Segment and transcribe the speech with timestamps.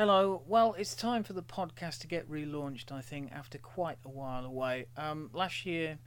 [0.00, 0.40] Hello.
[0.46, 4.46] Well, it's time for the podcast to get relaunched, I think, after quite a while
[4.46, 4.86] away.
[4.96, 5.98] Um, last year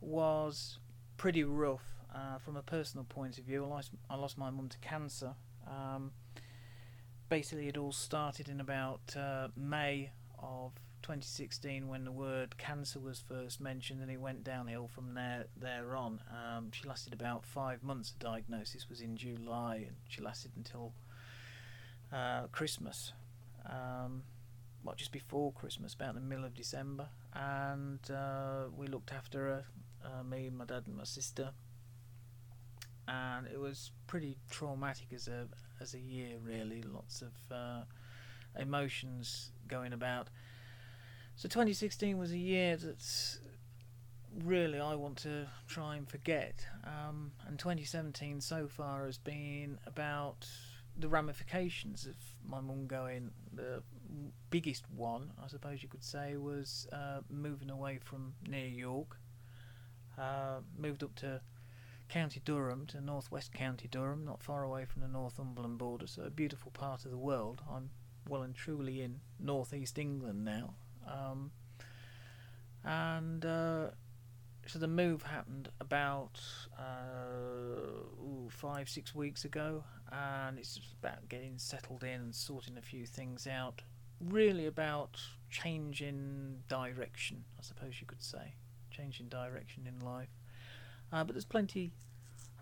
[0.00, 0.78] was
[1.16, 1.82] pretty rough
[2.14, 3.64] uh, from a personal point of view.
[3.64, 5.34] I lost, I lost my mum to cancer.
[5.66, 6.12] Um,
[7.28, 13.24] basically, it all started in about uh, May of 2016 when the word cancer was
[13.28, 16.20] first mentioned, and it went downhill from there there on.
[16.30, 18.12] Um, she lasted about five months.
[18.12, 20.92] The diagnosis was in July, and she lasted until
[22.12, 23.14] uh, Christmas.
[23.66, 24.22] Um,
[24.84, 29.64] well, just before Christmas, about the middle of December, and uh, we looked after her,
[30.04, 31.50] uh, me, my dad, and my sister.
[33.06, 35.48] And it was pretty traumatic as a
[35.80, 36.82] as a year, really.
[36.82, 37.82] Lots of uh,
[38.58, 40.28] emotions going about.
[41.34, 43.38] So 2016 was a year that
[44.44, 46.66] really I want to try and forget.
[46.84, 50.46] Um, and 2017 so far has been about
[50.96, 53.30] the ramifications of my mum going.
[53.54, 53.82] The
[54.50, 59.18] biggest one, I suppose you could say, was uh, moving away from near York.
[60.18, 61.40] Uh, moved up to
[62.08, 66.30] County Durham, to northwest County Durham, not far away from the Northumberland border, so a
[66.30, 67.62] beautiful part of the world.
[67.70, 67.90] I'm
[68.28, 70.74] well and truly in northeast England now.
[71.06, 71.52] Um,
[72.84, 73.90] and uh,
[74.66, 76.40] so the move happened about
[76.78, 82.82] uh, ooh, five, six weeks ago, and it's about getting settled in and sorting a
[82.82, 83.82] few things out.
[84.20, 88.54] Really about changing direction, I suppose you could say,
[88.90, 90.30] changing direction in life.
[91.12, 91.92] Uh, but there's plenty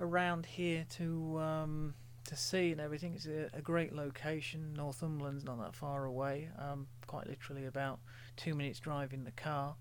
[0.00, 3.14] around here to um, to see and everything.
[3.14, 4.74] It's a, a, great location.
[4.74, 6.48] Northumberland's not that far away.
[6.58, 8.00] Um, quite literally about
[8.36, 9.76] two minutes drive in the car.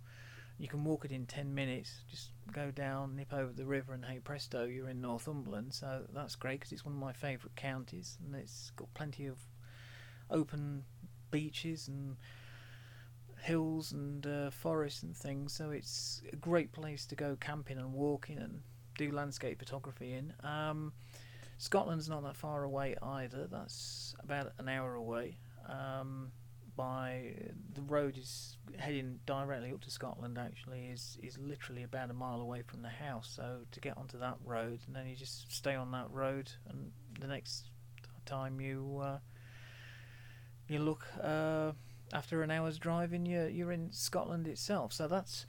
[0.59, 2.03] You can walk it in ten minutes.
[2.11, 5.73] Just go down, nip over the river, and hey presto, you're in Northumberland.
[5.73, 9.37] So that's great because it's one of my favourite counties, and it's got plenty of
[10.29, 10.83] open
[11.31, 12.17] beaches and
[13.41, 15.53] hills and uh, forests and things.
[15.53, 18.61] So it's a great place to go camping and walking and
[18.97, 20.33] do landscape photography in.
[20.43, 20.91] Um,
[21.57, 23.47] Scotland's not that far away either.
[23.49, 25.37] That's about an hour away.
[25.67, 26.31] Um,
[26.79, 27.33] by
[27.75, 30.37] the road is heading directly up to Scotland.
[30.37, 33.29] Actually, is is literally about a mile away from the house.
[33.35, 36.89] So to get onto that road, and then you just stay on that road, and
[37.19, 37.71] the next
[38.25, 39.17] time you uh,
[40.69, 41.73] you look uh,
[42.13, 44.93] after an hour's driving, you're you're in Scotland itself.
[44.93, 45.47] So that's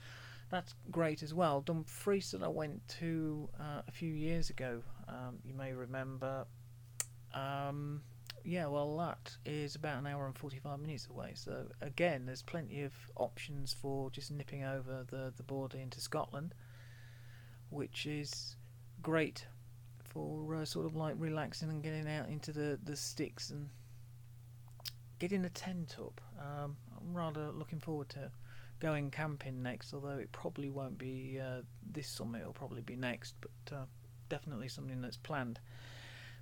[0.50, 1.60] that's great as well.
[1.60, 4.82] Dumfries that I went to uh, a few years ago.
[5.06, 6.44] Um, you may remember.
[7.32, 8.02] Um,
[8.44, 11.32] yeah, well, that is about an hour and 45 minutes away.
[11.34, 16.54] So, again, there's plenty of options for just nipping over the, the border into Scotland,
[17.70, 18.56] which is
[19.02, 19.46] great
[20.04, 23.68] for uh, sort of like relaxing and getting out into the, the sticks and
[25.18, 26.20] getting a tent up.
[26.38, 28.30] Um, I'm rather looking forward to
[28.80, 31.60] going camping next, although it probably won't be uh,
[31.92, 33.84] this summer, it'll probably be next, but uh,
[34.28, 35.60] definitely something that's planned.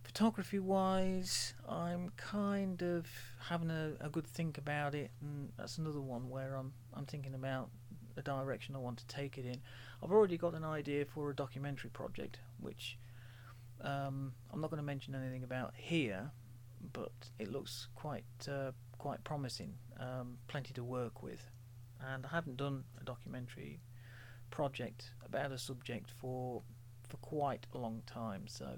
[0.08, 3.06] Photography wise, I'm kind of
[3.46, 7.34] having a, a good think about it, and that's another one where I'm I'm thinking
[7.34, 7.68] about
[8.14, 9.60] the direction I want to take it in.
[10.02, 12.98] I've already got an idea for a documentary project, which
[13.82, 16.30] um, I'm not going to mention anything about here,
[16.94, 19.74] but it looks quite uh, quite promising.
[20.00, 21.50] Um, plenty to work with,
[22.00, 23.82] and I haven't done a documentary
[24.50, 26.62] project about a subject for
[27.06, 28.68] for quite a long time, so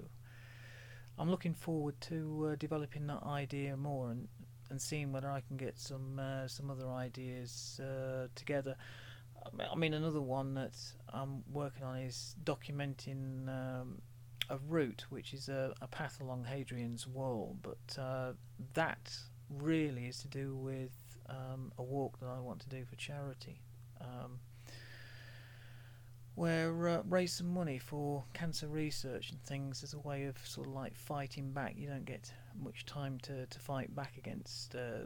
[1.21, 4.27] I'm looking forward to uh, developing that idea more and,
[4.71, 8.75] and seeing whether I can get some uh, some other ideas uh, together.
[9.71, 10.75] I mean, another one that
[11.13, 14.01] I'm working on is documenting um,
[14.49, 18.33] a route, which is a, a, path along Hadrian's Wall, but uh,
[18.73, 19.15] that
[19.49, 23.61] really is to do with um, a walk that I want to do for charity.
[23.99, 24.39] Um,
[26.35, 30.67] where uh, raise some money for cancer research and things as a way of sort
[30.67, 31.75] of like fighting back.
[31.77, 35.05] You don't get much time to, to fight back against uh,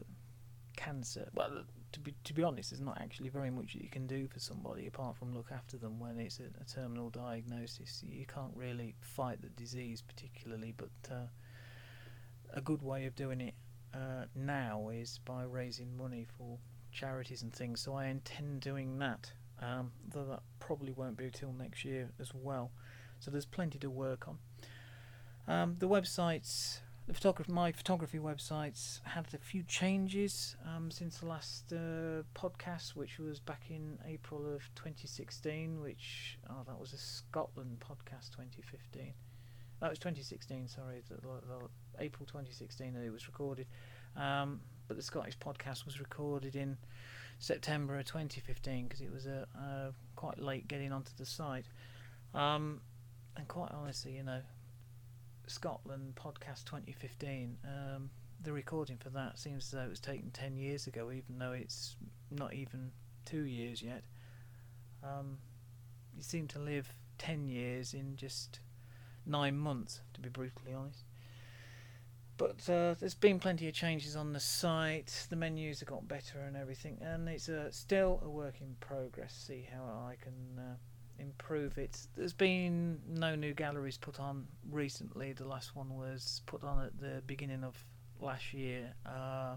[0.75, 1.29] cancer.
[1.33, 1.63] Well,
[1.93, 4.39] to be to be honest, there's not actually very much that you can do for
[4.39, 8.03] somebody apart from look after them when it's a, a terminal diagnosis.
[8.07, 11.27] You can't really fight the disease particularly, but uh,
[12.53, 13.55] a good way of doing it
[13.93, 16.59] uh, now is by raising money for
[16.91, 17.81] charities and things.
[17.81, 19.31] So I intend doing that
[19.61, 22.71] um, though that probably won't be till next year as well.
[23.19, 24.37] So there's plenty to work on.
[25.47, 31.71] Um, the websites, the my photography websites had a few changes um, since the last
[31.71, 35.81] uh, podcast, which was back in April of 2016.
[35.81, 39.13] Which oh, that was a Scotland podcast 2015.
[39.81, 40.67] That was 2016.
[40.67, 43.67] Sorry, the, the April 2016 that it was recorded.
[44.15, 46.77] Um, but the Scottish podcast was recorded in
[47.39, 51.65] September of 2015 because it was a uh, quite late getting onto the site.
[52.33, 52.81] Um,
[53.37, 54.41] and quite honestly, you know,
[55.47, 57.57] Scotland podcast 2015.
[57.65, 58.09] Um,
[58.41, 61.53] the recording for that seems as though it was taken 10 years ago, even though
[61.53, 61.95] it's
[62.31, 62.91] not even
[63.25, 64.03] two years yet.
[65.03, 65.37] Um,
[66.15, 68.59] you seem to live 10 years in just
[69.25, 71.04] nine months, to be brutally honest.
[72.37, 75.27] But uh, there's been plenty of changes on the site.
[75.29, 79.33] The menus have got better and everything, and it's uh, still a work in progress.
[79.33, 80.75] See how I can uh,
[81.17, 81.97] improve it.
[82.15, 85.31] There's been no new galleries put on recently.
[85.31, 87.81] The last one was put on at the beginning of
[88.19, 88.93] last year.
[89.05, 89.55] Uh,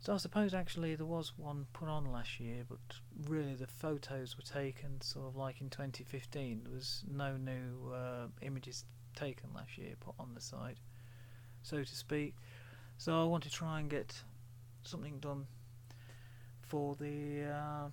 [0.00, 2.78] so I suppose actually there was one put on last year, but
[3.28, 6.62] really the photos were taken sort of like in 2015.
[6.64, 8.84] There was no new uh, images
[9.14, 10.78] taken last year put on the site,
[11.62, 12.34] so to speak.
[12.98, 14.22] So I want to try and get
[14.82, 15.46] something done
[16.60, 17.88] for the uh,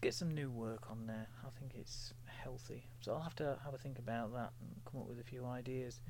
[0.00, 1.28] get some new work on there.
[1.46, 2.88] I think it's healthy.
[3.00, 5.46] So I'll have to have a think about that and come up with a few
[5.46, 6.00] ideas.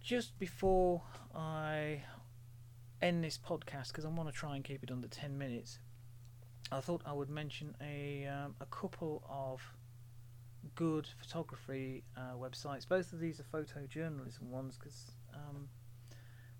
[0.00, 1.02] Just before
[1.34, 2.02] I
[3.00, 5.78] end this podcast, because I want to try and keep it under 10 minutes,
[6.72, 9.60] I thought I would mention a, um, a couple of
[10.74, 12.88] good photography uh, websites.
[12.88, 15.68] Both of these are photojournalism ones because um,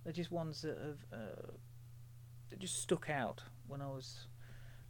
[0.02, 1.52] they're just ones that have uh,
[2.50, 4.26] that just stuck out when I was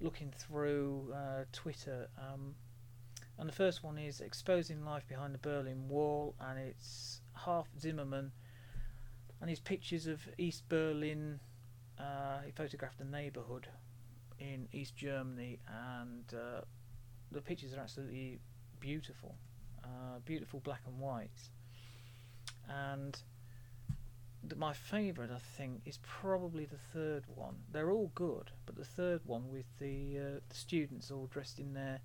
[0.01, 2.09] looking through uh, Twitter.
[2.19, 2.55] Um,
[3.39, 8.33] and the first one is Exposing Life Behind the Berlin Wall, and it's Harf Zimmermann,
[9.41, 11.41] and his pictures of East Berlin.
[11.99, 13.69] Uh, he photographed the neighbourhood
[14.39, 16.61] in East Germany, and uh,
[17.31, 18.39] the pictures are absolutely
[18.79, 19.35] beautiful,
[19.83, 21.51] uh, beautiful black and white.
[22.69, 23.17] And
[24.56, 27.56] my favourite, I think, is probably the third one.
[27.73, 31.73] They're all good, but the third one with the, uh, the students all dressed in
[31.75, 32.00] their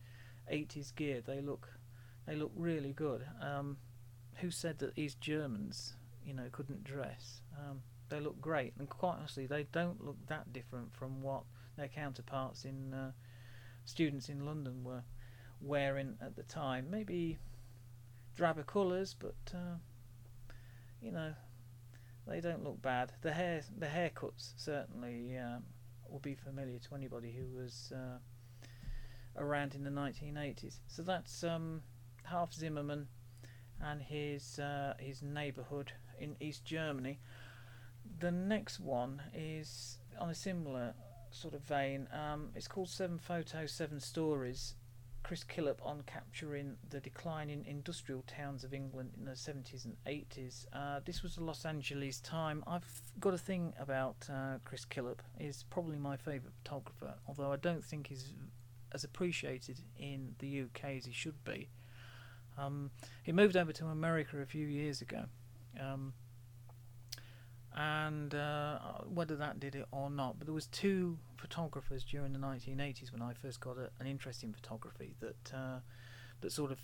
[0.52, 1.70] 80s gear, they look
[2.26, 3.26] they look really good.
[3.42, 3.78] Um,
[4.36, 7.42] who said that these Germans, you know, couldn't dress?
[7.58, 11.44] Um, they look great, and quite honestly, they don't look that different from what
[11.76, 13.12] their counterparts in uh,
[13.86, 15.04] students in London were
[15.62, 16.88] wearing at the time.
[16.90, 17.40] Maybe
[18.36, 19.78] drabber colours, but uh,
[21.02, 21.34] you know,
[22.30, 23.12] they don't look bad.
[23.22, 25.64] The hair, the haircuts certainly um,
[26.10, 28.20] will be familiar to anybody who was uh,
[29.38, 30.80] around in the 1980s.
[30.88, 31.82] So that's um,
[32.24, 33.08] Harf Zimmermann
[33.82, 37.20] and his uh, his neighbourhood in East Germany.
[38.20, 40.94] The next one is on a similar
[41.32, 42.08] sort of vein.
[42.12, 44.76] Um, it's called Seven Photos, Seven Stories,
[45.30, 49.96] Chris Killip on capturing the decline in industrial towns of England in the 70s and
[50.08, 50.66] 80s.
[50.74, 52.64] Uh, this was the Los Angeles time.
[52.66, 55.20] I've got a thing about uh, Chris Killip.
[55.38, 58.34] He's probably my favourite photographer, although I don't think he's
[58.92, 61.70] as appreciated in the UK as he should be.
[62.58, 62.90] Um,
[63.22, 65.26] he moved over to America a few years ago.
[65.80, 66.14] Um,
[67.80, 68.78] and uh,
[69.08, 70.38] whether that did it or not.
[70.38, 74.44] But there was two photographers during the 1980s when I first got a, an interest
[74.44, 75.80] in photography that uh,
[76.42, 76.80] that sort of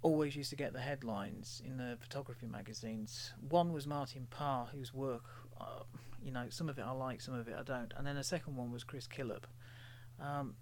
[0.00, 3.32] always used to get the headlines in the photography magazines.
[3.48, 5.24] One was Martin Parr, whose work,
[5.60, 5.82] uh,
[6.24, 8.22] you know, some of it I like, some of it I don't, and then the
[8.22, 9.44] second one was Chris Killip.
[10.20, 10.54] Um,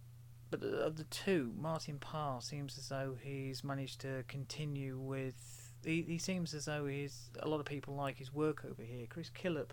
[0.51, 6.03] but of the two, Martin Parr seems as though he's managed to continue with he,
[6.03, 9.07] he seems as though he's a lot of people like his work over here.
[9.09, 9.71] Chris Killip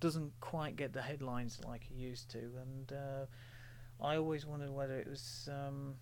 [0.00, 4.98] doesn't quite get the headlines like he used to, and uh, I always wondered whether
[4.98, 5.94] it was um,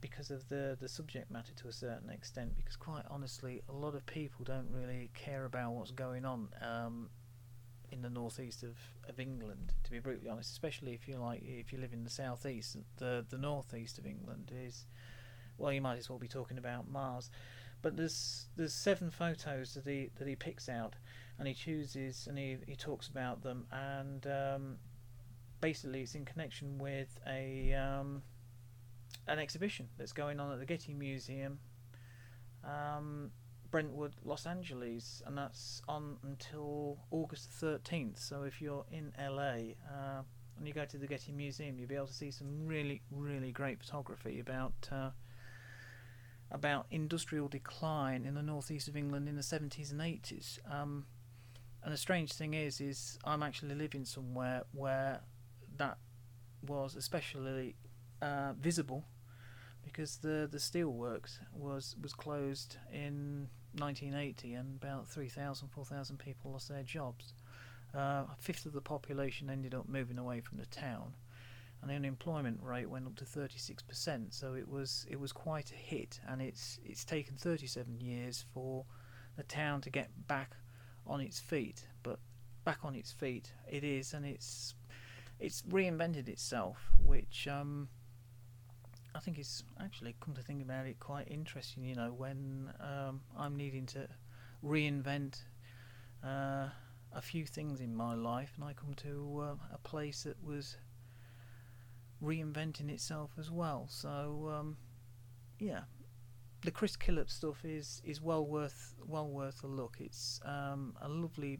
[0.00, 2.56] because of the the subject matter to a certain extent.
[2.56, 6.48] Because quite honestly, a lot of people don't really care about what's going on.
[6.60, 7.10] Um,
[7.92, 8.76] in the northeast of,
[9.08, 12.10] of England, to be brutally honest, especially if you like if you live in the
[12.10, 14.86] southeast, the the northeast of England is
[15.56, 17.30] well, you might as well be talking about Mars.
[17.84, 20.94] But there's there's seven photos that he that he picks out,
[21.38, 24.76] and he chooses and he, he talks about them, and um,
[25.60, 28.22] basically it's in connection with a um,
[29.28, 31.58] an exhibition that's going on at the Getty Museum,
[32.64, 33.30] um,
[33.70, 38.18] Brentwood, Los Angeles, and that's on until August thirteenth.
[38.18, 39.74] So if you're in LA.
[39.86, 40.22] Uh,
[40.56, 43.50] and you go to the Getty Museum, you'll be able to see some really, really
[43.50, 45.10] great photography about uh,
[46.54, 50.58] about industrial decline in the northeast of England in the 70s and 80s.
[50.70, 51.04] Um,
[51.82, 55.20] and the strange thing is, is I'm actually living somewhere where
[55.76, 55.98] that
[56.66, 57.76] was especially
[58.22, 59.04] uh, visible
[59.82, 66.70] because the the steelworks was was closed in 1980 and about 3,000 4,000 people lost
[66.70, 67.34] their jobs
[67.94, 71.14] uh, a fifth of the population ended up moving away from the town,
[71.84, 74.32] and the unemployment rate went up to 36%.
[74.32, 78.86] So it was it was quite a hit, and it's it's taken 37 years for
[79.36, 80.56] the town to get back
[81.06, 81.86] on its feet.
[82.02, 82.20] But
[82.64, 84.74] back on its feet, it is, and it's
[85.38, 87.88] it's reinvented itself, which um,
[89.14, 91.84] I think is actually come to think about it quite interesting.
[91.84, 94.08] You know, when um, I'm needing to
[94.64, 95.42] reinvent
[96.24, 96.68] uh,
[97.12, 100.78] a few things in my life, and I come to uh, a place that was
[102.22, 103.86] reinventing itself as well.
[103.88, 104.76] So um,
[105.58, 105.80] yeah,
[106.62, 109.96] the Chris Killip stuff is is well worth well worth a look.
[110.00, 111.58] It's um, a lovely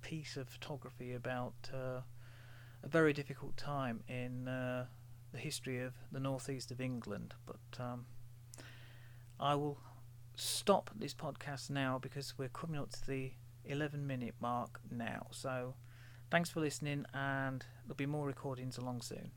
[0.00, 2.00] piece of photography about uh,
[2.82, 4.86] a very difficult time in uh,
[5.32, 7.34] the history of the northeast of England.
[7.46, 8.06] But um,
[9.40, 9.78] I will
[10.36, 13.32] stop this podcast now because we're coming up to the
[13.64, 15.26] 11 minute mark now.
[15.32, 15.74] So
[16.30, 19.32] thanks for listening, and there'll be more recordings along soon.